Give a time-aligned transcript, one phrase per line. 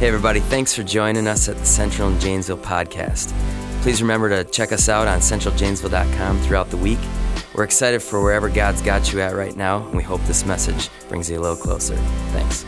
[0.00, 3.34] Hey, everybody, thanks for joining us at the Central and Janesville podcast.
[3.82, 6.98] Please remember to check us out on centraljanesville.com throughout the week.
[7.54, 10.88] We're excited for wherever God's got you at right now, and we hope this message
[11.10, 11.96] brings you a little closer.
[12.32, 12.64] Thanks.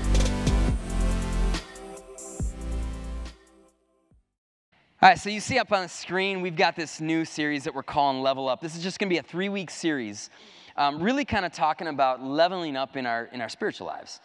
[5.00, 7.74] All right, so you see up on the screen, we've got this new series that
[7.74, 8.60] we're calling Level Up.
[8.60, 10.28] This is just going to be a three week series,
[10.76, 14.20] um, really kind of talking about leveling up in our, in our spiritual lives.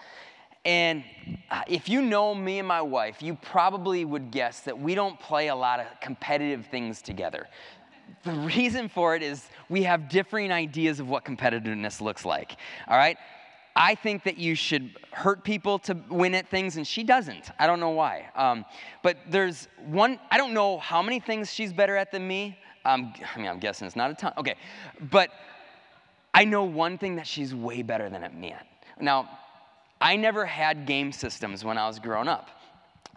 [0.67, 1.05] And
[1.49, 5.17] uh, if you know me and my wife, you probably would guess that we don't
[5.17, 7.47] play a lot of competitive things together.
[8.25, 12.57] The reason for it is we have differing ideas of what competitiveness looks like.
[12.89, 13.17] All right?
[13.77, 17.51] I think that you should hurt people to win at things, and she doesn't.
[17.57, 18.25] I don't know why.
[18.35, 18.65] Um,
[19.03, 22.57] but there's one, I don't know how many things she's better at than me.
[22.83, 24.33] Um, I mean, I'm guessing it's not a ton.
[24.37, 24.55] Okay.
[24.99, 25.29] But
[26.33, 28.67] I know one thing that she's way better than at me at.
[28.99, 29.29] Now,
[29.99, 32.49] I never had game systems when I was growing up.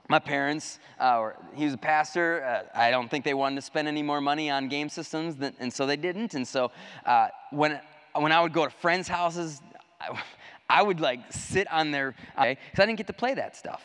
[0.08, 2.42] My parents, uh, he was a pastor.
[2.42, 5.54] Uh, I don't think they wanted to spend any more money on game systems, than,
[5.60, 6.34] and so they didn't.
[6.34, 6.72] And so
[7.06, 7.80] uh, when,
[8.14, 9.60] when I would go to friends' houses,
[10.00, 10.20] I,
[10.70, 13.82] I would like sit on their, because I didn't get to play that stuff.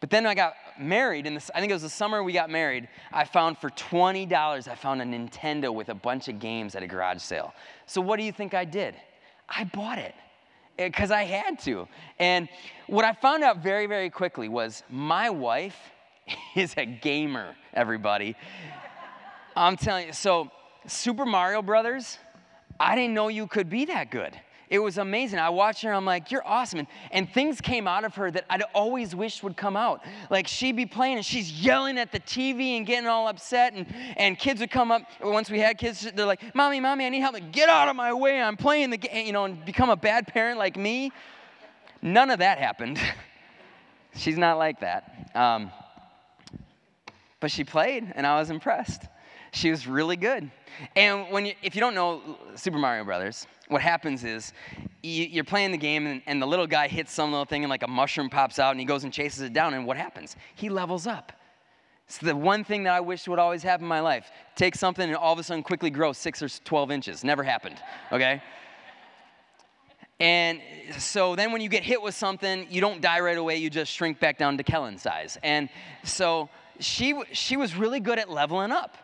[0.00, 2.88] But then I got married, and I think it was the summer we got married.
[3.12, 6.86] I found for $20, I found a Nintendo with a bunch of games at a
[6.86, 7.54] garage sale.
[7.86, 8.94] So what do you think I did?
[9.48, 10.14] I bought it
[10.78, 11.86] Eh, because I had to.
[12.18, 12.48] And
[12.86, 15.76] what I found out very, very quickly was my wife
[16.56, 18.36] is a gamer, everybody.
[19.56, 20.12] I'm telling you.
[20.12, 20.50] So,
[20.86, 22.18] Super Mario Brothers,
[22.78, 24.38] I didn't know you could be that good.
[24.74, 25.38] It was amazing.
[25.38, 26.80] I watched her, I'm like, you're awesome.
[26.80, 30.02] And, and things came out of her that I'd always wished would come out.
[30.30, 33.72] Like she'd be playing and she's yelling at the TV and getting all upset.
[33.74, 37.08] And, and kids would come up, once we had kids, they're like, Mommy, Mommy, I
[37.08, 37.34] need help.
[37.34, 38.42] Like, Get out of my way.
[38.42, 41.12] I'm playing the game, you know, and become a bad parent like me.
[42.02, 42.98] None of that happened.
[44.16, 45.30] she's not like that.
[45.36, 45.70] Um,
[47.38, 49.02] but she played and I was impressed.
[49.54, 50.50] She was really good.
[50.96, 52.20] And when you, if you don't know
[52.56, 54.52] Super Mario Brothers, what happens is
[55.02, 57.70] you, are playing the game and, and the little guy hits some little thing and
[57.70, 60.34] like a mushroom pops out and he goes and chases it down and what happens?
[60.56, 61.32] He levels up.
[62.06, 64.30] It's the one thing that I wish would always happen in my life.
[64.56, 67.22] Take something and all of a sudden quickly grow six or 12 inches.
[67.22, 67.76] Never happened,
[68.12, 68.42] okay?
[70.18, 70.60] And
[70.98, 73.92] so then when you get hit with something, you don't die right away, you just
[73.92, 75.38] shrink back down to Kellen size.
[75.44, 75.68] And
[76.02, 76.50] so
[76.80, 78.96] she, she was really good at leveling up.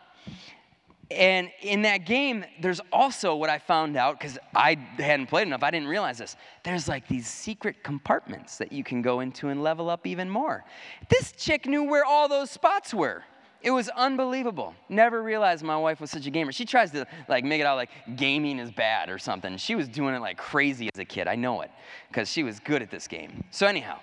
[1.11, 5.61] And in that game, there's also what I found out because I hadn't played enough,
[5.61, 6.37] I didn't realize this.
[6.63, 10.63] There's like these secret compartments that you can go into and level up even more.
[11.09, 13.23] This chick knew where all those spots were.
[13.61, 14.73] It was unbelievable.
[14.89, 16.51] Never realized my wife was such a gamer.
[16.51, 19.57] She tries to like make it out like gaming is bad or something.
[19.57, 21.27] She was doing it like crazy as a kid.
[21.27, 21.71] I know it
[22.07, 23.43] because she was good at this game.
[23.51, 23.99] So anyhow,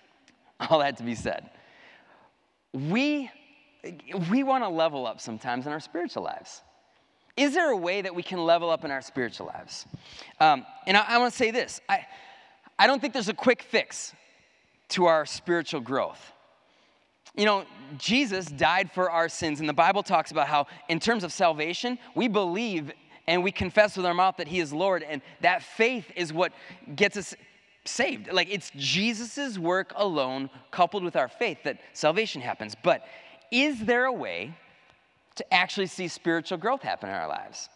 [0.70, 1.50] all that to be said,
[2.72, 3.30] we
[4.30, 6.62] we want to level up sometimes in our spiritual lives.
[7.36, 9.86] Is there a way that we can level up in our spiritual lives?
[10.40, 12.06] Um, and I, I want to say this I,
[12.78, 14.14] I don't think there's a quick fix
[14.90, 16.32] to our spiritual growth.
[17.36, 17.64] You know,
[17.98, 21.98] Jesus died for our sins, and the Bible talks about how, in terms of salvation,
[22.14, 22.92] we believe
[23.26, 26.52] and we confess with our mouth that He is Lord, and that faith is what
[26.94, 27.34] gets us
[27.84, 28.32] saved.
[28.32, 32.74] Like it's Jesus' work alone, coupled with our faith, that salvation happens.
[32.80, 33.06] But
[33.50, 34.54] is there a way
[35.36, 37.68] to actually see spiritual growth happen in our lives?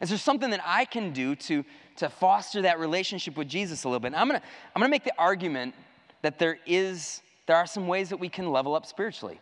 [0.00, 1.64] Is there something that I can do to,
[1.96, 4.08] to foster that relationship with Jesus a little bit?
[4.08, 4.42] And I'm gonna,
[4.74, 5.74] I'm gonna make the argument
[6.22, 9.40] that there is, there are some ways that we can level up spiritually.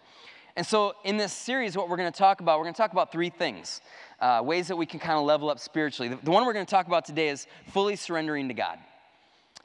[0.57, 3.31] And so in this series, what we're gonna talk about, we're gonna talk about three
[3.31, 3.81] things.
[4.21, 6.09] Uh, ways that we can kind of level up spiritually.
[6.09, 8.79] The, the one we're gonna talk about today is fully surrendering to God.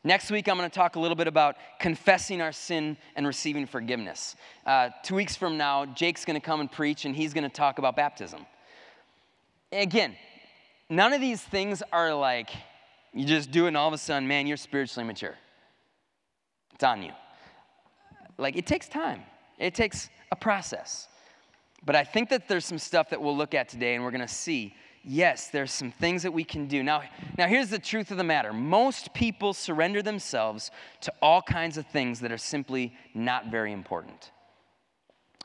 [0.03, 3.67] Next week, I'm going to talk a little bit about confessing our sin and receiving
[3.67, 4.35] forgiveness.
[4.65, 7.49] Uh, two weeks from now, Jake's going to come and preach, and he's going to
[7.49, 8.47] talk about baptism.
[9.71, 10.15] Again,
[10.89, 12.49] none of these things are like
[13.13, 15.35] you just do it, and all of a sudden, man, you're spiritually mature.
[16.73, 17.11] It's on you.
[18.39, 19.21] Like, it takes time,
[19.59, 21.09] it takes a process.
[21.85, 24.21] But I think that there's some stuff that we'll look at today, and we're going
[24.21, 26.83] to see yes, there's some things that we can do.
[26.83, 27.03] Now,
[27.37, 28.53] now here's the truth of the matter.
[28.53, 30.71] Most people surrender themselves
[31.01, 34.31] to all kinds of things that are simply not very important.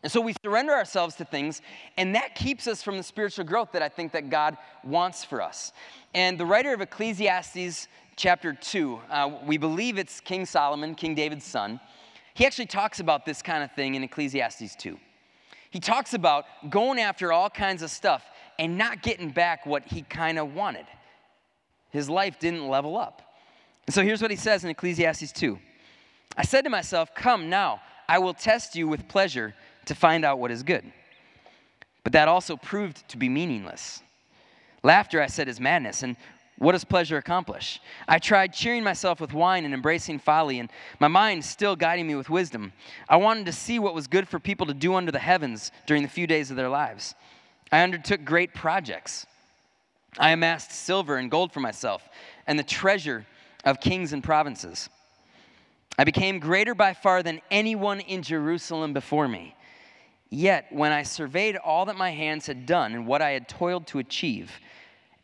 [0.02, 1.62] And so we surrender ourselves to things,
[1.96, 5.42] and that keeps us from the spiritual growth that I think that God wants for
[5.42, 5.72] us.
[6.14, 11.44] And the writer of Ecclesiastes chapter 2, uh, we believe it's King Solomon, King David's
[11.44, 11.80] son.
[12.34, 14.98] He actually talks about this kind of thing in Ecclesiastes 2.
[15.70, 18.22] He talks about going after all kinds of stuff
[18.58, 20.86] and not getting back what he kind of wanted.
[21.90, 23.22] His life didn't level up.
[23.86, 25.58] And so here's what he says in Ecclesiastes 2
[26.36, 29.54] I said to myself, Come now, I will test you with pleasure
[29.86, 30.84] to find out what is good.
[32.04, 34.02] But that also proved to be meaningless.
[34.82, 36.02] Laughter, I said, is madness.
[36.02, 36.16] And
[36.58, 37.80] what does pleasure accomplish?
[38.06, 40.70] I tried cheering myself with wine and embracing folly, and
[41.00, 42.72] my mind still guiding me with wisdom.
[43.08, 46.02] I wanted to see what was good for people to do under the heavens during
[46.02, 47.14] the few days of their lives.
[47.72, 49.26] I undertook great projects.
[50.18, 52.08] I amassed silver and gold for myself,
[52.46, 53.26] and the treasure
[53.64, 54.88] of kings and provinces.
[55.98, 59.54] I became greater by far than anyone in Jerusalem before me.
[60.30, 63.86] Yet, when I surveyed all that my hands had done and what I had toiled
[63.88, 64.50] to achieve,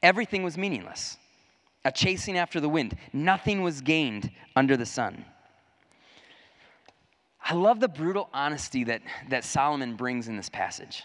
[0.03, 1.19] everything was meaningless,
[1.85, 2.97] a chasing after the wind.
[3.13, 5.25] Nothing was gained under the sun.
[7.45, 11.03] I love the brutal honesty that, that Solomon brings in this passage.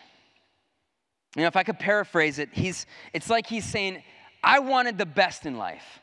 [1.37, 4.01] You know, if I could paraphrase it, he's, it's like he's saying,
[4.43, 5.99] I wanted the best in life.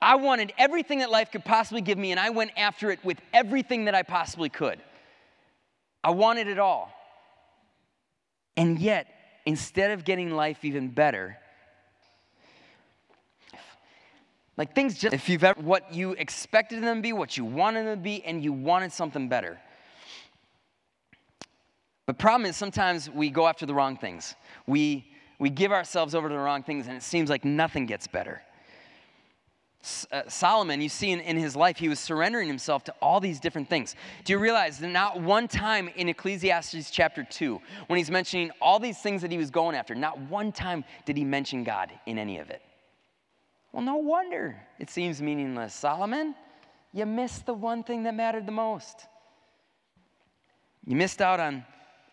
[0.00, 3.18] I wanted everything that life could possibly give me, and I went after it with
[3.32, 4.80] everything that I possibly could.
[6.02, 6.92] I wanted it all.
[8.56, 9.06] And yet,
[9.46, 11.38] instead of getting life even better,
[14.56, 17.86] like things just, if you've ever, what you expected them to be, what you wanted
[17.86, 19.60] them to be, and you wanted something better.
[22.06, 24.34] But problem is sometimes we go after the wrong things.
[24.66, 25.06] We,
[25.38, 28.42] we give ourselves over to the wrong things, and it seems like nothing gets better
[30.12, 33.40] uh, Solomon, you see in, in his life, he was surrendering himself to all these
[33.40, 33.96] different things.
[34.24, 38.78] Do you realize that not one time in Ecclesiastes chapter 2, when he's mentioning all
[38.78, 42.16] these things that he was going after, not one time did he mention God in
[42.16, 42.62] any of it?
[43.72, 45.74] Well, no wonder it seems meaningless.
[45.74, 46.36] Solomon,
[46.92, 49.06] you missed the one thing that mattered the most.
[50.86, 51.64] You missed out on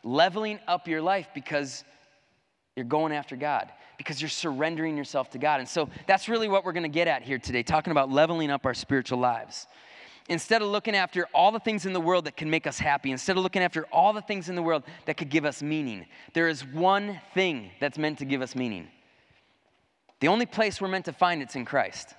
[0.04, 1.84] leveling up your life because
[2.76, 5.60] you're going after God because you're surrendering yourself to God.
[5.60, 8.50] And so that's really what we're going to get at here today, talking about leveling
[8.50, 9.68] up our spiritual lives.
[10.30, 13.12] Instead of looking after all the things in the world that can make us happy,
[13.12, 16.06] instead of looking after all the things in the world that could give us meaning,
[16.34, 18.88] there is one thing that's meant to give us meaning.
[20.22, 22.16] The only place we're meant to find it's in Christ.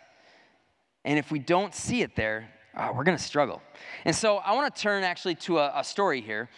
[1.07, 3.63] And if we don't see it there, oh, we're going to struggle.
[4.05, 6.51] And so I want to turn actually to a, a story here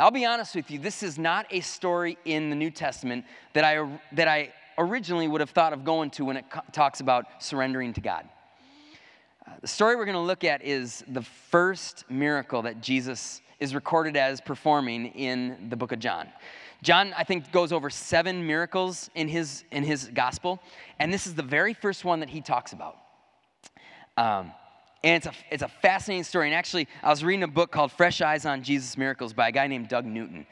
[0.00, 3.64] I'll be honest with you, this is not a story in the New Testament that
[3.64, 7.42] I, that I originally would have thought of going to when it co- talks about
[7.42, 8.28] surrendering to God.
[9.44, 13.74] Uh, the story we're going to look at is the first miracle that Jesus is
[13.74, 16.28] recorded as performing in the book of John.
[16.80, 20.62] John, I think, goes over seven miracles in his, in his gospel,
[21.00, 22.98] and this is the very first one that he talks about.
[24.16, 24.52] Um,
[25.04, 26.46] and it's a, it's a fascinating story.
[26.48, 29.52] And actually, I was reading a book called Fresh Eyes on Jesus Miracles by a
[29.52, 30.46] guy named Doug Newton.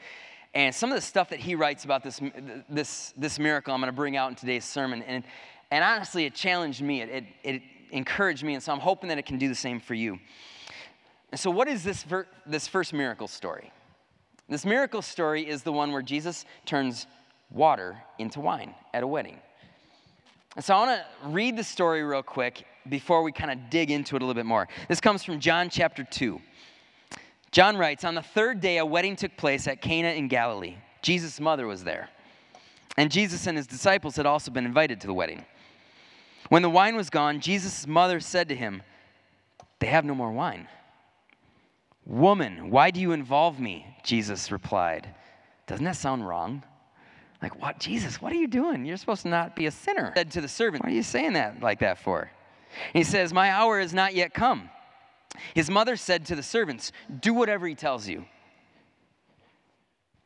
[0.53, 2.21] And some of the stuff that he writes about this,
[2.69, 5.03] this, this miracle, I'm going to bring out in today's sermon.
[5.03, 5.23] And,
[5.69, 7.61] and honestly, it challenged me, it, it, it
[7.91, 8.53] encouraged me.
[8.53, 10.17] And so I'm hoping that it can do the same for you.
[11.31, 13.71] And so, what is this, ver- this first miracle story?
[14.47, 17.05] This miracle story is the one where Jesus turns
[17.51, 19.39] water into wine at a wedding.
[20.57, 23.91] And so I want to read the story real quick before we kind of dig
[23.91, 24.67] into it a little bit more.
[24.89, 26.41] This comes from John chapter 2.
[27.51, 30.77] John writes On the third day, a wedding took place at Cana in Galilee.
[31.03, 32.09] Jesus' mother was there.
[32.97, 35.45] And Jesus and his disciples had also been invited to the wedding.
[36.49, 38.81] When the wine was gone, Jesus' mother said to him,
[39.77, 40.67] They have no more wine.
[42.03, 43.95] Woman, why do you involve me?
[44.03, 45.13] Jesus replied.
[45.67, 46.63] Doesn't that sound wrong?
[47.41, 47.79] Like, what?
[47.79, 48.85] Jesus, what are you doing?
[48.85, 50.11] You're supposed to not be a sinner.
[50.15, 52.31] Said to the servant, What are you saying that like that for?
[52.93, 54.69] He says, My hour is not yet come.
[55.53, 58.25] His mother said to the servants, Do whatever he tells you.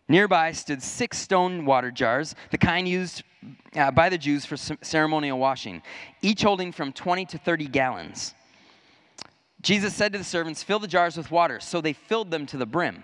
[0.08, 3.24] Nearby stood six stone water jars, the kind used
[3.75, 5.82] uh, by the Jews for ceremonial washing,
[6.22, 8.34] each holding from 20 to 30 gallons.
[9.62, 11.60] Jesus said to the servants, Fill the jars with water.
[11.60, 13.03] So they filled them to the brim.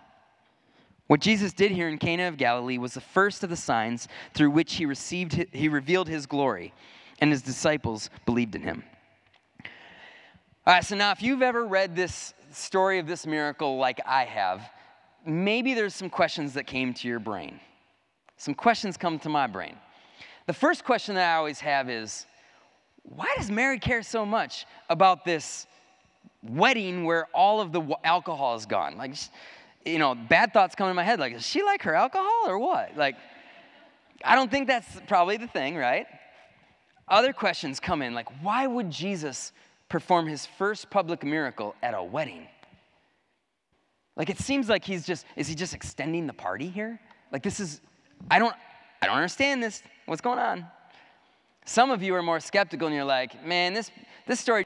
[1.11, 4.51] What Jesus did here in Cana of Galilee was the first of the signs through
[4.51, 6.73] which he received he revealed his glory,
[7.19, 8.81] and his disciples believed in him.
[10.65, 14.23] All right, so now if you've ever read this story of this miracle like I
[14.23, 14.61] have,
[15.25, 17.59] maybe there's some questions that came to your brain.
[18.37, 19.75] Some questions come to my brain.
[20.47, 22.25] The first question that I always have is
[23.03, 25.67] why does Mary care so much about this
[26.41, 28.95] wedding where all of the alcohol is gone?
[28.95, 29.15] Like,
[29.85, 31.19] you know, bad thoughts come in my head.
[31.19, 32.95] Like, does she like her alcohol or what?
[32.95, 33.15] Like,
[34.23, 36.05] I don't think that's probably the thing, right?
[37.07, 39.51] Other questions come in like, why would Jesus
[39.89, 42.47] perform his first public miracle at a wedding?
[44.15, 46.99] Like, it seems like he's just, is he just extending the party here?
[47.31, 47.81] Like, this is,
[48.29, 48.55] I don't,
[49.01, 49.81] I don't understand this.
[50.05, 50.65] What's going on?
[51.65, 53.91] Some of you are more skeptical and you're like, man, this,
[54.27, 54.65] this story,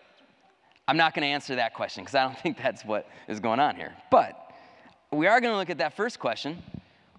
[0.88, 3.60] I'm not going to answer that question because I don't think that's what is going
[3.60, 3.94] on here.
[4.12, 4.45] But
[5.12, 6.62] we are going to look at that first question.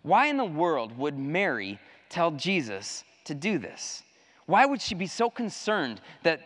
[0.03, 1.79] Why in the world would Mary
[2.09, 4.03] tell Jesus to do this?
[4.47, 6.41] Why would she be so concerned that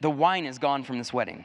[0.00, 1.44] the wine is gone from this wedding?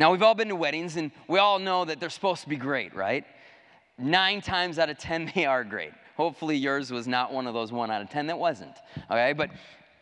[0.00, 2.56] Now, we've all been to weddings and we all know that they're supposed to be
[2.56, 3.24] great, right?
[3.96, 5.92] Nine times out of 10, they are great.
[6.16, 8.76] Hopefully, yours was not one of those one out of 10 that wasn't,
[9.10, 9.32] okay?
[9.32, 9.50] But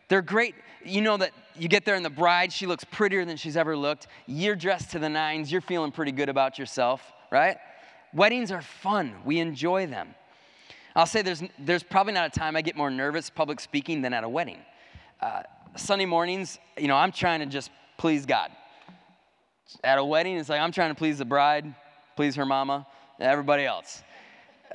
[0.09, 0.53] they're great.
[0.85, 3.75] You know that you get there and the bride, she looks prettier than she's ever
[3.75, 4.07] looked.
[4.27, 7.01] You're dressed to the nines, you're feeling pretty good about yourself,
[7.31, 7.57] right?
[8.13, 10.15] Weddings are fun, we enjoy them.
[10.95, 14.13] I'll say there's, there's probably not a time I get more nervous public speaking than
[14.13, 14.59] at a wedding.
[15.19, 15.41] Uh,
[15.75, 18.51] Sunday mornings, you know, I'm trying to just please God.
[19.83, 21.73] At a wedding, it's like I'm trying to please the bride,
[22.15, 22.85] please her mama,
[23.19, 24.03] everybody else.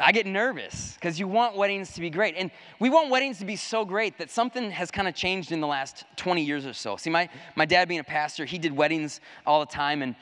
[0.00, 2.34] I get nervous because you want weddings to be great.
[2.36, 5.60] And we want weddings to be so great that something has kind of changed in
[5.60, 6.96] the last 20 years or so.
[6.96, 10.02] See, my, my dad being a pastor, he did weddings all the time.
[10.02, 10.14] And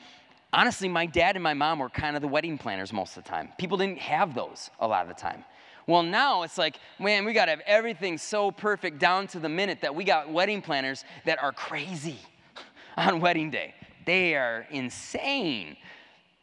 [0.57, 3.29] honestly, my dad and my mom were kind of the wedding planners most of the
[3.29, 3.49] time.
[3.59, 5.45] People didn't have those a lot of the time.
[5.85, 9.47] Well, now it's like, man, we got to have everything so perfect down to the
[9.47, 12.17] minute that we got wedding planners that are crazy
[12.97, 13.75] on wedding day.
[14.05, 15.77] They are insane.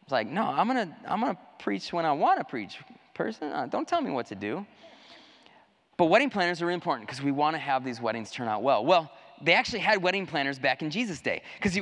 [0.02, 2.78] It's like, no, I'm going to I'm going to preach when I want to preach
[3.14, 3.50] person.
[3.50, 4.64] Uh, don't tell me what to do.
[5.96, 8.84] But wedding planners are important because we want to have these weddings turn out well.
[8.84, 9.10] Well,
[9.42, 11.42] they actually had wedding planners back in Jesus' day.
[11.56, 11.78] Because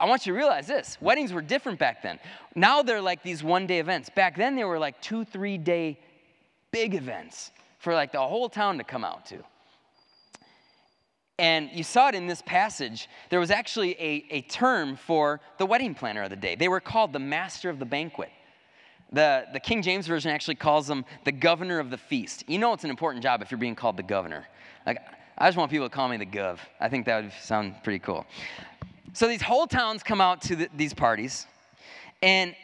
[0.00, 2.18] I want you to realize this weddings were different back then.
[2.54, 4.08] Now they're like these one day events.
[4.08, 5.98] Back then, they were like two, three day
[6.72, 9.38] big events for like the whole town to come out to.
[11.38, 13.08] And you saw it in this passage.
[13.30, 16.54] There was actually a, a term for the wedding planner of the day.
[16.54, 18.30] They were called the master of the banquet.
[19.12, 22.44] The, the King James Version actually calls them the governor of the feast.
[22.46, 24.46] You know it's an important job if you're being called the governor.
[24.86, 24.98] Like,
[25.38, 26.58] I just want people to call me the gov.
[26.78, 28.26] I think that would sound pretty cool.
[29.12, 31.46] So these whole towns come out to the, these parties,
[32.22, 32.54] and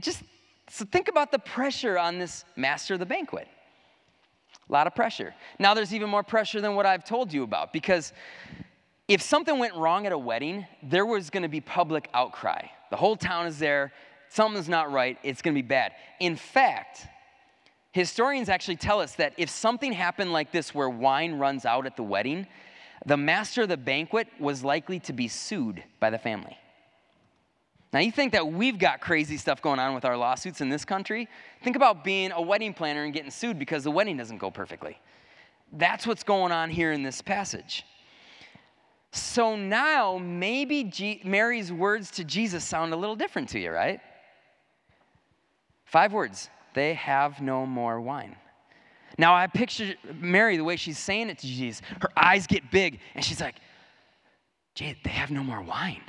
[0.00, 0.22] just
[0.68, 3.46] so think about the pressure on this master of the banquet.
[4.68, 5.32] A lot of pressure.
[5.58, 8.12] Now there's even more pressure than what I've told you about because
[9.06, 12.66] if something went wrong at a wedding, there was going to be public outcry.
[12.90, 13.92] The whole town is there
[14.28, 15.92] something's not right, it's going to be bad.
[16.18, 17.06] In fact,
[17.92, 21.96] historians actually tell us that if something happened like this where wine runs out at
[21.96, 22.48] the wedding,
[23.04, 26.56] the master of the banquet was likely to be sued by the family.
[27.92, 30.84] Now, you think that we've got crazy stuff going on with our lawsuits in this
[30.84, 31.28] country?
[31.62, 34.98] Think about being a wedding planner and getting sued because the wedding doesn't go perfectly.
[35.72, 37.84] That's what's going on here in this passage.
[39.12, 44.00] So now, maybe G- Mary's words to Jesus sound a little different to you, right?
[45.84, 48.36] Five words they have no more wine.
[49.18, 51.82] Now I picture Mary the way she's saying it to Jesus.
[52.00, 53.56] Her eyes get big, and she's like,
[54.74, 56.02] Jay, they have no more wine.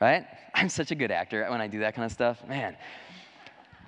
[0.00, 0.26] Right?
[0.54, 2.46] I'm such a good actor when I do that kind of stuff.
[2.46, 2.76] Man.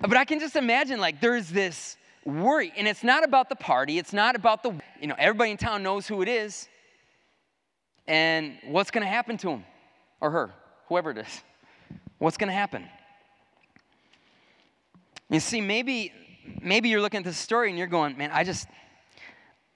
[0.00, 3.98] But I can just imagine like there's this worry, and it's not about the party,
[3.98, 6.68] it's not about the, you know, everybody in town knows who it is
[8.06, 9.64] and what's gonna happen to him
[10.20, 10.54] or her,
[10.88, 11.42] whoever it is.
[12.18, 12.84] What's gonna happen?
[15.30, 16.12] You see, maybe,
[16.62, 18.68] maybe you're looking at this story and you're going, man, I just,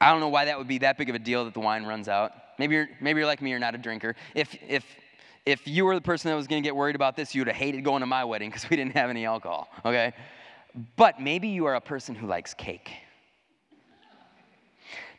[0.01, 1.85] I don't know why that would be that big of a deal that the wine
[1.85, 2.33] runs out.
[2.59, 4.15] Maybe you're, maybe you're like me, you're not a drinker.
[4.35, 4.85] If, if,
[5.47, 7.49] if you were the person that was going to get worried about this, you would
[7.49, 10.13] have hated going to my wedding because we didn't have any alcohol, okay?
[10.97, 12.91] But maybe you are a person who likes cake.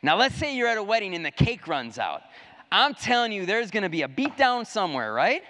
[0.02, 2.22] Now, let's say you're at a wedding and the cake runs out.
[2.70, 5.42] I'm telling you, there's going to be a beatdown somewhere, right?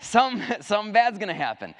[0.00, 1.74] Some, something bad's going to happen.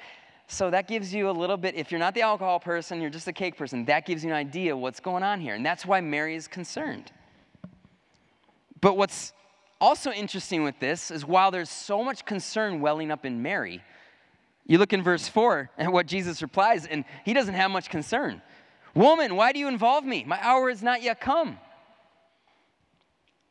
[0.47, 3.27] So that gives you a little bit, if you're not the alcohol person, you're just
[3.27, 5.55] a cake person, that gives you an idea what's going on here.
[5.55, 7.11] And that's why Mary is concerned.
[8.79, 9.33] But what's
[9.81, 13.83] also interesting with this is while there's so much concern welling up in Mary,
[14.65, 18.41] you look in verse 4 at what Jesus replies, and he doesn't have much concern.
[18.95, 20.23] Woman, why do you involve me?
[20.23, 21.59] My hour has not yet come.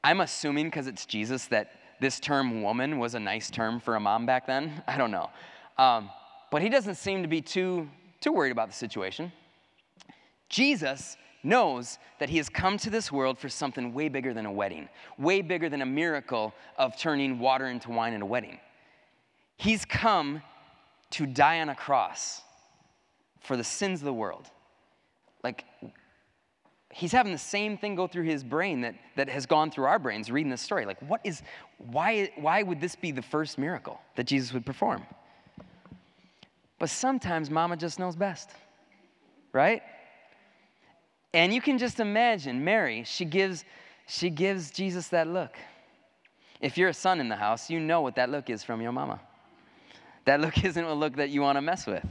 [0.02, 4.00] I'm assuming because it's Jesus that this term woman was a nice term for a
[4.00, 4.82] mom back then.
[4.88, 5.30] I don't know.
[5.78, 6.10] Um,
[6.50, 7.88] but he doesn't seem to be too,
[8.20, 9.32] too worried about the situation.
[10.48, 14.52] Jesus knows that he has come to this world for something way bigger than a
[14.52, 14.88] wedding,
[15.18, 18.58] way bigger than a miracle of turning water into wine in a wedding.
[19.56, 20.42] He's come
[21.10, 22.42] to die on a cross
[23.40, 24.50] for the sins of the world.
[25.44, 25.64] Like,
[26.90, 29.98] he's having the same thing go through his brain that, that has gone through our
[29.98, 30.84] brains reading this story.
[30.84, 31.42] Like, what is,
[31.78, 35.06] why, why would this be the first miracle that Jesus would perform?
[36.78, 38.50] But sometimes mama just knows best,
[39.52, 39.82] right?
[41.32, 43.64] And you can just imagine Mary, she gives,
[44.06, 45.56] she gives Jesus that look.
[46.60, 48.92] If you're a son in the house, you know what that look is from your
[48.92, 49.20] mama.
[50.24, 52.06] That look isn't a look that you want to mess with.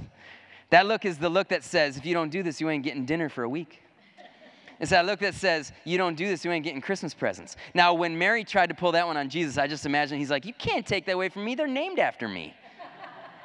[0.72, 3.06] That look is the look that says, if you don't do this, you ain't getting
[3.06, 3.82] dinner for a week.
[4.80, 7.56] It's that look that says, you don't do this, you ain't getting Christmas presents.
[7.74, 10.46] Now, when Mary tried to pull that one on Jesus, I just imagine he's like,
[10.46, 11.56] you can't take that away from me.
[11.56, 12.54] They're named after me.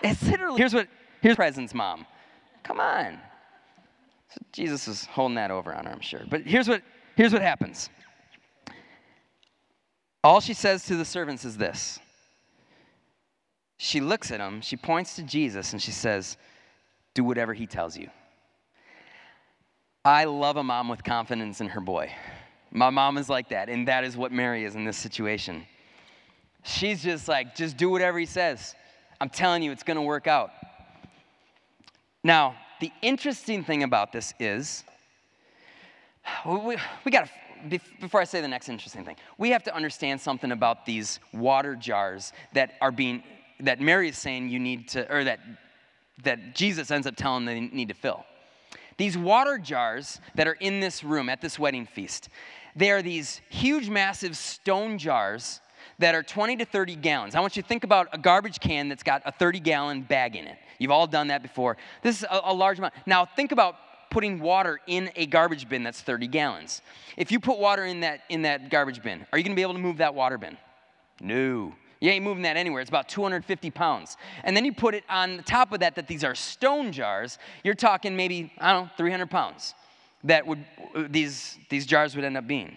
[0.03, 0.89] It's literally, here's what,
[1.21, 2.07] here's presents, mom.
[2.63, 3.19] Come on.
[4.29, 6.23] So Jesus is holding that over on her, I'm sure.
[6.29, 6.83] But here's what,
[7.17, 7.91] here's what happens.
[10.23, 11.99] All she says to the servants is this.
[13.79, 16.37] She looks at him, she points to Jesus, and she says,
[17.15, 18.11] Do whatever he tells you.
[20.05, 22.13] I love a mom with confidence in her boy.
[22.71, 25.67] My mom is like that, and that is what Mary is in this situation.
[26.63, 28.75] She's just like, just do whatever he says.
[29.21, 30.51] I'm telling you, it's going to work out.
[32.23, 34.85] Now, the interesting thing about this is,
[36.47, 37.29] we, we got
[37.71, 41.21] to, before I say the next interesting thing, we have to understand something about these
[41.33, 43.23] water jars that are being,
[43.61, 45.41] that Mary is saying you need to, or that,
[46.25, 48.25] that Jesus ends up telling they need to fill.
[48.97, 52.29] These water jars that are in this room at this wedding feast,
[52.77, 55.61] they are these huge, massive stone jars
[55.99, 57.35] that are 20 to 30 gallons.
[57.35, 60.37] I want you to think about a garbage can that's got a 30 gallon bag
[60.37, 60.59] in it.
[60.81, 61.77] You've all done that before.
[62.03, 62.95] This is a, a large amount.
[63.07, 63.77] Now, think about
[64.11, 66.83] putting water in a garbage bin that's 30 gallons.
[67.17, 69.63] If you put water in that, in that garbage bin, are you going to be
[69.63, 70.57] able to move that water bin?
[71.21, 71.75] No.
[72.01, 72.81] You ain't moving that anywhere.
[72.81, 74.17] It's about 250 pounds.
[74.43, 77.39] And then you put it on the top of that, that these are stone jars.
[77.63, 79.75] You're talking maybe, I don't know, 300 pounds
[80.25, 80.65] that would,
[81.11, 82.77] these, these jars would end up being.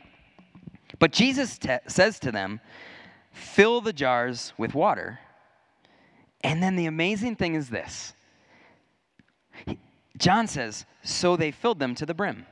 [1.00, 2.60] But Jesus te- says to them,
[3.32, 5.20] fill the jars with water.
[6.44, 8.14] And then the amazing thing is this
[10.18, 12.46] John says, so they filled them to the brim.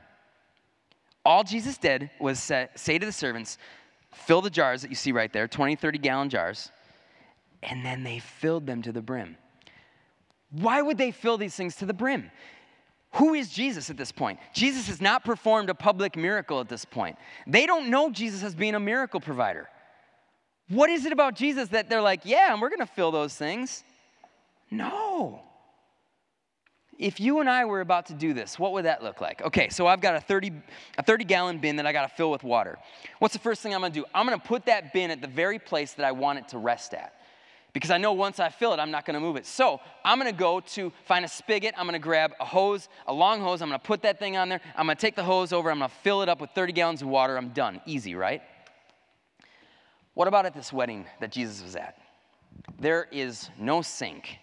[1.24, 3.58] All Jesus did was say, to the servants,
[4.12, 6.70] fill the jars that you see right there 20, 30 gallon jars,
[7.62, 9.36] and then they filled them to the brim.
[10.50, 12.30] Why would they fill these things to the brim?
[13.16, 14.38] Who is Jesus at this point?
[14.54, 17.16] Jesus has not performed a public miracle at this point.
[17.46, 19.68] They don't know Jesus as being a miracle provider.
[20.72, 23.34] What is it about Jesus that they're like, yeah, and we're going to fill those
[23.34, 23.84] things?
[24.70, 25.42] No
[27.02, 29.42] if you and I were about to do this, what would that look like?
[29.42, 30.52] Okay, so I've got a 30,
[30.98, 32.78] a 30 gallon bin that I got to fill with water.
[33.18, 34.06] What's the first thing I'm going to do?
[34.14, 36.58] I'm going to put that bin at the very place that I want it to
[36.58, 37.14] rest at.
[37.72, 39.46] Because I know once I fill it, I'm not going to move it.
[39.46, 41.74] So I'm going to go to find a spigot.
[41.78, 43.62] I'm going to grab a hose, a long hose.
[43.62, 44.60] I'm going to put that thing on there.
[44.76, 45.70] I'm going to take the hose over.
[45.70, 47.38] I'm going to fill it up with 30 gallons of water.
[47.38, 47.80] I'm done.
[47.86, 48.42] Easy, right?
[50.14, 51.96] What about at this wedding that Jesus was at?
[52.78, 54.38] There is no sink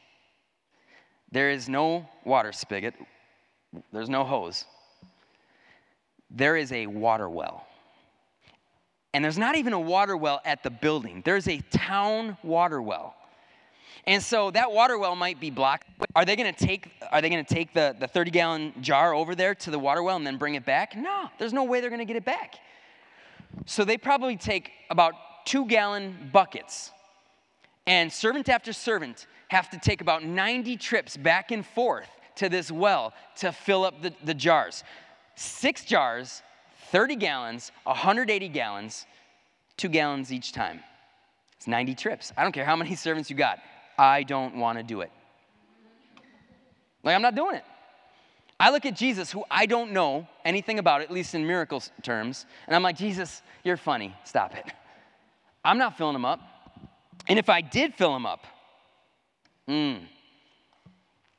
[1.31, 2.95] there is no water spigot,
[3.93, 4.65] there's no hose.
[6.31, 7.65] There is a water well.
[9.13, 13.15] And there's not even a water well at the building, there's a town water well.
[14.07, 15.87] And so that water well might be blocked.
[16.15, 19.35] Are they going to take are they to take the, the 30 gallon jar over
[19.35, 20.95] there to the water well and then bring it back?
[20.95, 22.55] No, there's no way they're going to get it back.
[23.65, 25.13] So they probably take about
[25.45, 26.91] 2 gallon buckets.
[27.87, 32.71] And servant after servant have to take about 90 trips back and forth to this
[32.71, 34.83] well to fill up the, the jars.
[35.35, 36.41] Six jars,
[36.91, 39.05] 30 gallons, 180 gallons,
[39.77, 40.81] two gallons each time.
[41.57, 42.31] It's 90 trips.
[42.37, 43.59] I don't care how many servants you got.
[43.97, 45.11] I don't want to do it.
[47.03, 47.63] Like, I'm not doing it.
[48.59, 52.45] I look at Jesus, who I don't know anything about, at least in miracle terms,
[52.67, 54.13] and I'm like, Jesus, you're funny.
[54.25, 54.65] Stop it.
[55.69, 56.39] I'm not filling them up.
[57.27, 58.45] And if I did fill them up,
[59.69, 59.99] Mm.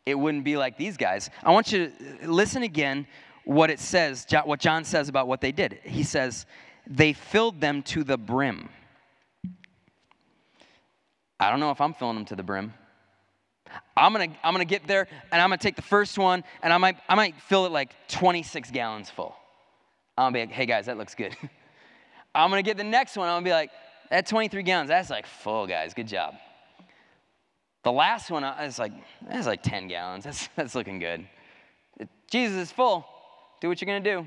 [0.07, 1.29] It wouldn't be like these guys.
[1.43, 3.07] I want you to listen again
[3.45, 5.81] what it says, what John says about what they did.
[5.83, 6.47] He says,
[6.87, 8.69] they filled them to the brim.
[11.39, 12.73] I don't know if I'm filling them to the brim.
[13.97, 16.79] I'm gonna, I'm gonna get there and I'm gonna take the first one and I
[16.79, 19.35] might, I might fill it like 26 gallons full.
[20.17, 21.37] I'm gonna be like, hey guys, that looks good.
[22.35, 23.71] I'm gonna get the next one, I'm gonna be like,
[24.11, 26.35] that 23 gallons, that's like full, guys, good job.
[27.83, 28.93] The last one uh, is like,
[29.27, 30.25] that's like 10 gallons.
[30.31, 31.27] That's, that's looking good.
[32.31, 33.07] Jesus is full.
[33.61, 34.27] Do what you're going to do.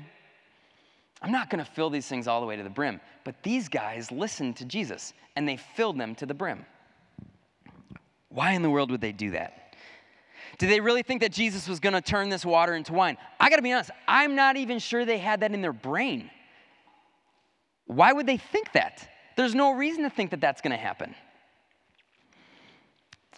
[1.22, 3.00] I'm not going to fill these things all the way to the brim.
[3.22, 6.66] But these guys listened to Jesus and they filled them to the brim.
[8.28, 9.76] Why in the world would they do that?
[10.58, 13.16] Did they really think that Jesus was going to turn this water into wine?
[13.40, 16.30] I got to be honest, I'm not even sure they had that in their brain.
[17.86, 19.08] Why would they think that?
[19.36, 21.14] There's no reason to think that that's going to happen.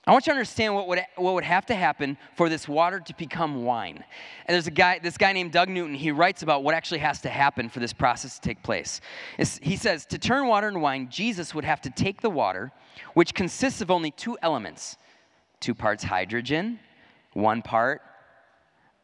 [0.09, 3.01] I want you to understand what would, what would have to happen for this water
[3.01, 4.05] to become wine.
[4.47, 7.21] And there's a guy, this guy named Doug Newton, he writes about what actually has
[7.23, 9.01] to happen for this process to take place.
[9.37, 12.71] It's, he says, to turn water into wine, Jesus would have to take the water,
[13.15, 14.97] which consists of only two elements
[15.59, 16.79] two parts hydrogen,
[17.33, 18.03] one part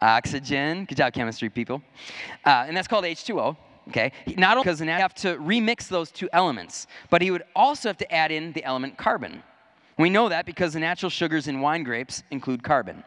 [0.01, 0.85] oxygen.
[0.85, 1.83] Good job, chemistry people.
[2.45, 3.57] Uh, and that's called H2O.
[3.89, 7.89] Okay, not only because he have to remix those two elements, but he would also
[7.89, 9.43] have to add in the element carbon.
[9.99, 13.05] We know that because the natural sugars in wine grapes include carbon.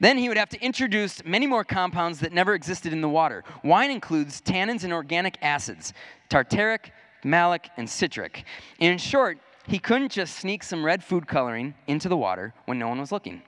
[0.00, 3.44] Then he would have to introduce many more compounds that never existed in the water.
[3.62, 5.92] Wine includes tannins and organic acids,
[6.28, 6.90] tartaric,
[7.22, 8.44] malic, and citric.
[8.80, 12.88] In short, he couldn't just sneak some red food coloring into the water when no
[12.88, 13.42] one was looking.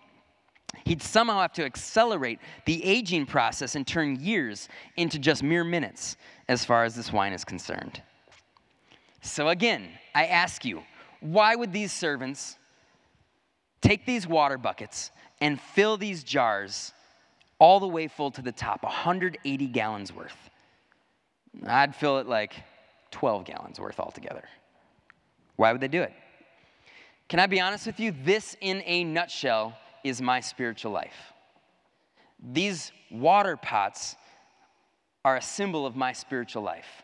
[0.85, 6.17] He'd somehow have to accelerate the aging process and turn years into just mere minutes
[6.49, 8.03] as far as this wine is concerned.
[9.23, 10.83] So, again, I ask you,
[11.21, 12.57] why would these servants
[13.81, 16.93] take these water buckets and fill these jars
[17.59, 20.37] all the way full to the top, 180 gallons worth?
[21.67, 22.55] I'd fill it like
[23.11, 24.45] 12 gallons worth altogether.
[25.57, 26.13] Why would they do it?
[27.29, 28.15] Can I be honest with you?
[28.25, 31.33] This, in a nutshell, is my spiritual life.
[32.53, 34.15] These water pots
[35.27, 37.03] are a symbol of my spiritual life.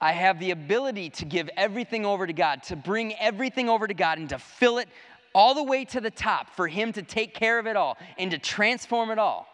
[0.00, 3.92] I have the ability to give everything over to God, to bring everything over to
[3.92, 4.88] God, and to fill it
[5.34, 8.30] all the way to the top for Him to take care of it all and
[8.30, 9.48] to transform it all.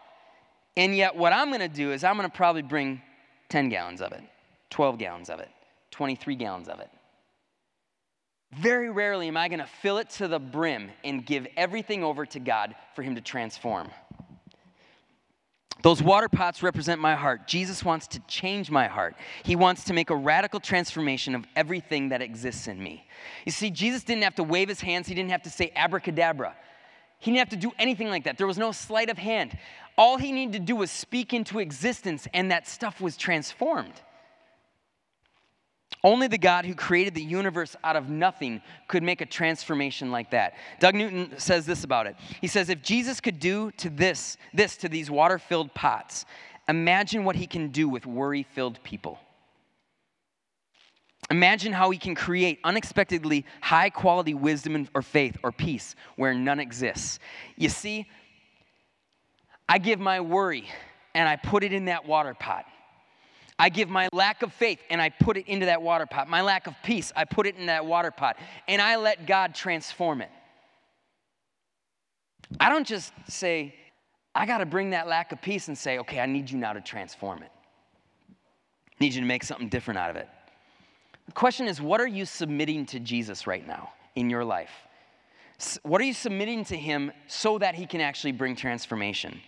[0.76, 3.02] And yet, what I'm gonna do is I'm gonna probably bring
[3.48, 4.22] 10 gallons of it,
[4.70, 5.48] 12 gallons of it,
[5.90, 6.90] 23 gallons of it.
[8.52, 12.24] Very rarely am I going to fill it to the brim and give everything over
[12.26, 13.90] to God for Him to transform.
[15.82, 17.46] Those water pots represent my heart.
[17.46, 19.14] Jesus wants to change my heart.
[19.44, 23.06] He wants to make a radical transformation of everything that exists in me.
[23.44, 26.54] You see, Jesus didn't have to wave his hands, he didn't have to say abracadabra.
[27.18, 28.38] He didn't have to do anything like that.
[28.38, 29.56] There was no sleight of hand.
[29.98, 33.94] All he needed to do was speak into existence, and that stuff was transformed.
[36.06, 40.30] Only the God who created the universe out of nothing could make a transformation like
[40.30, 40.54] that.
[40.78, 42.14] Doug Newton says this about it.
[42.40, 46.24] He says, if Jesus could do to this, this to these water-filled pots,
[46.68, 49.18] imagine what he can do with worry-filled people.
[51.28, 56.60] Imagine how he can create unexpectedly high quality wisdom or faith or peace where none
[56.60, 57.18] exists.
[57.56, 58.06] You see,
[59.68, 60.68] I give my worry
[61.16, 62.64] and I put it in that water pot.
[63.58, 66.28] I give my lack of faith and I put it into that water pot.
[66.28, 68.36] My lack of peace, I put it in that water pot.
[68.68, 70.30] And I let God transform it.
[72.60, 73.74] I don't just say,
[74.34, 76.74] I got to bring that lack of peace and say, okay, I need you now
[76.74, 77.50] to transform it.
[78.30, 80.28] I need you to make something different out of it.
[81.26, 84.70] The question is, what are you submitting to Jesus right now in your life?
[85.82, 89.40] What are you submitting to Him so that He can actually bring transformation?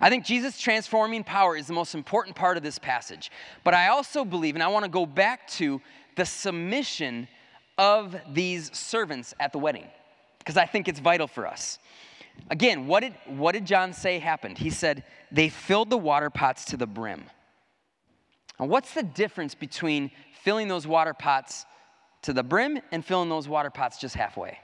[0.00, 3.30] I think Jesus' transforming power is the most important part of this passage.
[3.64, 5.80] But I also believe, and I want to go back to
[6.16, 7.28] the submission
[7.76, 9.86] of these servants at the wedding,
[10.38, 11.78] because I think it's vital for us.
[12.50, 14.58] Again, what did, what did John say happened?
[14.58, 17.24] He said, they filled the water pots to the brim.
[18.58, 20.10] And what's the difference between
[20.42, 21.66] filling those water pots
[22.22, 24.58] to the brim and filling those water pots just halfway?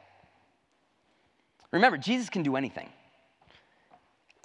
[1.70, 2.88] Remember, Jesus can do anything.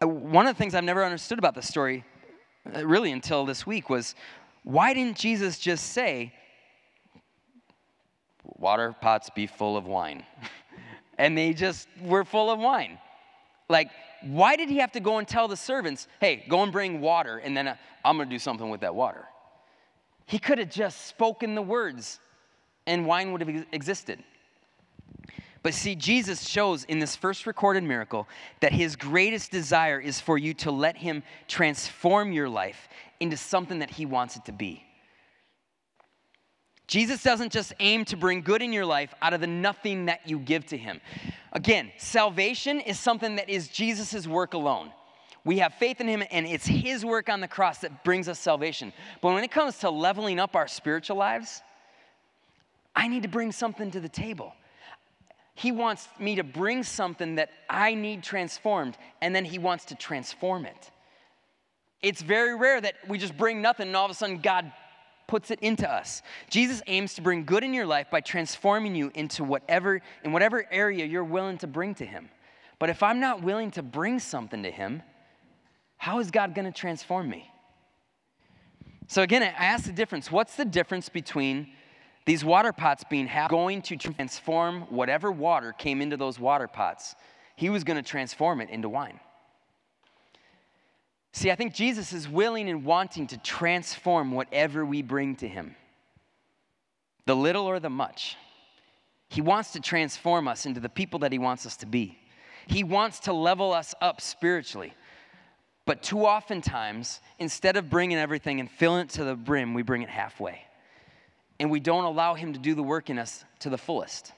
[0.02, 2.06] One of the things I've never understood about this story,
[2.74, 4.16] uh, really until this week, was
[4.64, 6.34] why didn't Jesus just say,
[8.44, 10.24] water pots be full of wine?
[11.18, 12.98] and they just were full of wine.
[13.68, 13.90] Like,
[14.22, 17.38] why did he have to go and tell the servants, hey, go and bring water,
[17.38, 19.26] and then uh, I'm gonna do something with that water?
[20.26, 22.20] He could have just spoken the words,
[22.88, 24.24] and wine would have existed.
[25.62, 28.28] But see, Jesus shows in this first recorded miracle
[28.62, 32.88] that his greatest desire is for you to let him transform your life
[33.20, 34.84] into something that he wants it to be.
[36.88, 40.28] Jesus doesn't just aim to bring good in your life out of the nothing that
[40.28, 41.02] you give to him.
[41.54, 44.92] Again, salvation is something that is Jesus' work alone.
[45.46, 48.40] We have faith in him, and it's his work on the cross that brings us
[48.40, 48.92] salvation.
[49.22, 51.62] But when it comes to leveling up our spiritual lives,
[52.96, 54.54] I need to bring something to the table.
[55.60, 59.96] He wants me to bring something that I need transformed, and then He wants to
[59.96, 60.92] transform it.
[62.02, 64.72] It's very rare that we just bring nothing and all of a sudden God
[65.28, 66.22] puts it into us.
[66.50, 70.66] Jesus aims to bring good in your life by transforming you into whatever in whatever
[70.72, 72.30] area you're willing to bring to him.
[72.80, 75.04] But if I'm not willing to bring something to Him,
[75.98, 77.52] how is God going to transform me?
[79.08, 80.32] So again, I ask the difference.
[80.32, 81.74] What's the difference between
[82.30, 87.16] these water pots being half going to transform whatever water came into those water pots?
[87.56, 89.20] He was going to transform it into wine.
[91.32, 95.76] See, I think Jesus is willing and wanting to transform whatever we bring to him,
[97.26, 98.38] the little or the much.
[99.30, 102.20] He wants to transform us into the people that he wants us to be.
[102.68, 104.94] He wants to level us up spiritually.
[105.88, 109.82] But too often times, instead of bringing everything and filling it to the brim, we
[109.82, 110.69] bring it halfway.
[111.60, 114.32] And we don't allow him to do the work in us to the fullest.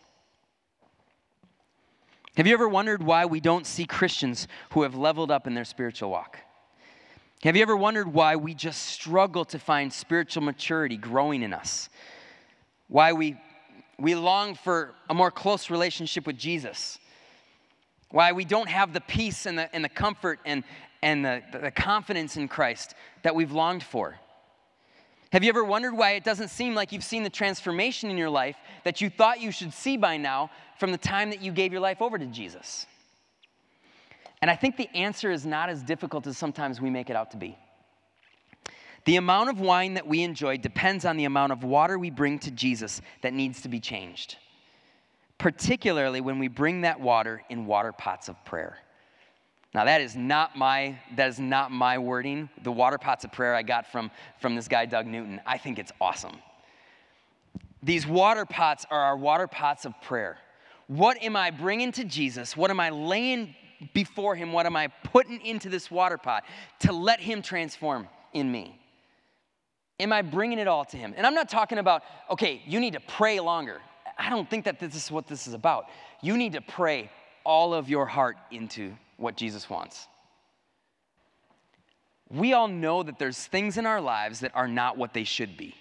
[2.37, 5.65] Have you ever wondered why we don't see Christians who have leveled up in their
[5.65, 6.39] spiritual walk?
[7.43, 11.89] Have you ever wondered why we just struggle to find spiritual maturity growing in us?
[12.87, 13.35] Why we,
[13.99, 16.99] we long for a more close relationship with Jesus?
[18.11, 20.63] Why we don't have the peace and the, and the comfort and,
[21.01, 24.19] and the, the confidence in Christ that we've longed for?
[25.31, 28.29] Have you ever wondered why it doesn't seem like you've seen the transformation in your
[28.29, 31.71] life that you thought you should see by now from the time that you gave
[31.71, 32.85] your life over to Jesus?
[34.41, 37.31] And I think the answer is not as difficult as sometimes we make it out
[37.31, 37.57] to be.
[39.05, 42.37] The amount of wine that we enjoy depends on the amount of water we bring
[42.39, 44.35] to Jesus that needs to be changed,
[45.37, 48.77] particularly when we bring that water in water pots of prayer.
[49.73, 52.49] Now that is not my that is not my wording.
[52.63, 55.39] The water pots of prayer I got from from this guy Doug Newton.
[55.45, 56.37] I think it's awesome.
[57.83, 60.37] These water pots are our water pots of prayer.
[60.87, 62.55] What am I bringing to Jesus?
[62.55, 63.55] What am I laying
[63.93, 64.51] before Him?
[64.51, 66.43] What am I putting into this water pot
[66.81, 68.77] to let Him transform in me?
[69.99, 71.13] Am I bringing it all to Him?
[71.15, 73.81] And I'm not talking about, okay, you need to pray longer.
[74.17, 75.85] I don't think that this is what this is about.
[76.21, 77.09] You need to pray
[77.43, 80.07] all of your heart into what Jesus wants.
[82.29, 85.57] We all know that there's things in our lives that are not what they should
[85.57, 85.75] be.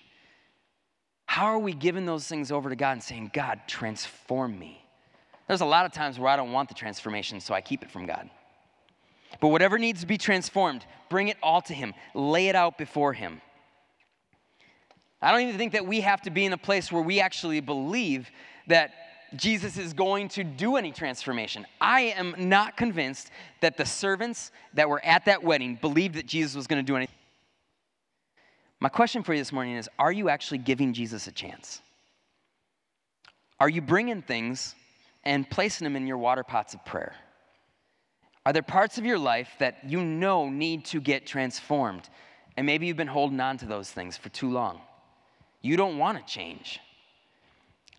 [1.26, 4.84] How are we giving those things over to God and saying, God, transform me?
[5.46, 7.90] There's a lot of times where I don't want the transformation, so I keep it
[7.90, 8.28] from God.
[9.40, 13.12] But whatever needs to be transformed, bring it all to Him, lay it out before
[13.12, 13.40] Him.
[15.22, 17.60] I don't even think that we have to be in a place where we actually
[17.60, 18.30] believe
[18.66, 18.92] that
[19.36, 21.66] Jesus is going to do any transformation.
[21.80, 26.54] I am not convinced that the servants that were at that wedding believed that Jesus
[26.54, 27.14] was going to do anything.
[28.80, 31.80] My question for you this morning is Are you actually giving Jesus a chance?
[33.58, 34.74] Are you bringing things
[35.22, 37.14] and placing them in your water pots of prayer?
[38.46, 42.08] Are there parts of your life that you know need to get transformed?
[42.56, 44.80] And maybe you've been holding on to those things for too long.
[45.60, 46.80] You don't want to change.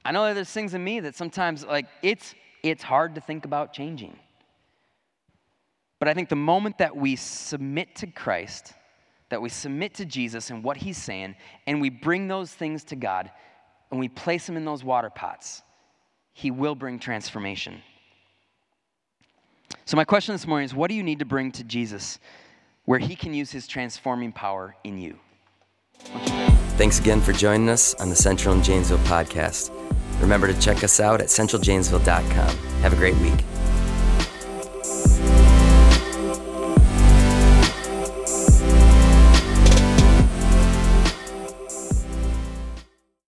[0.04, 2.34] I know there's things in me that sometimes like it's
[2.64, 4.18] it's hard to think about changing.
[6.00, 8.74] But I think the moment that we submit to Christ,
[9.30, 11.36] that we submit to Jesus and what he's saying,
[11.68, 13.30] and we bring those things to God
[13.92, 15.62] and we place them in those water pots,
[16.34, 17.82] he will bring transformation.
[19.86, 22.20] So, my question this morning is what do you need to bring to Jesus
[22.86, 25.20] where he can use his transforming power in you?
[26.78, 29.72] Thanks again for joining us on the Central and Janesville podcast.
[30.20, 32.58] Remember to check us out at centraljanesville.com.
[32.82, 33.44] Have a great week.